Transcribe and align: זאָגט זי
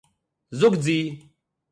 זאָגט 0.59 0.79
זי 0.85 0.99